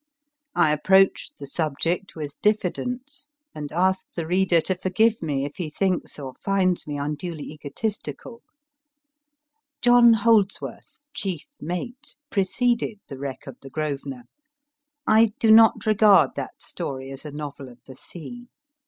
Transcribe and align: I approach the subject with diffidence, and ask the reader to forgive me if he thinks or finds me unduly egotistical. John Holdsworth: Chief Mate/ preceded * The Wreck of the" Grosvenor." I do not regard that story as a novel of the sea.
I 0.55 0.71
approach 0.71 1.29
the 1.37 1.45
subject 1.45 2.15
with 2.15 2.33
diffidence, 2.41 3.27
and 3.53 3.71
ask 3.71 4.07
the 4.15 4.25
reader 4.25 4.59
to 4.61 4.73
forgive 4.75 5.21
me 5.21 5.45
if 5.45 5.57
he 5.57 5.69
thinks 5.69 6.17
or 6.17 6.33
finds 6.43 6.87
me 6.87 6.97
unduly 6.97 7.43
egotistical. 7.51 8.41
John 9.79 10.13
Holdsworth: 10.13 11.03
Chief 11.13 11.45
Mate/ 11.59 12.15
preceded 12.31 12.99
* 13.03 13.07
The 13.09 13.19
Wreck 13.19 13.45
of 13.45 13.57
the" 13.61 13.69
Grosvenor." 13.69 14.23
I 15.05 15.25
do 15.37 15.51
not 15.51 15.85
regard 15.85 16.31
that 16.35 16.59
story 16.59 17.11
as 17.11 17.23
a 17.23 17.29
novel 17.31 17.69
of 17.69 17.77
the 17.85 17.95
sea. 17.95 18.47